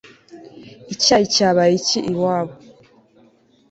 Icyayi 0.93 1.25
cyabaye 1.35 1.73
iki 1.79 1.99
iwabo 2.11 2.53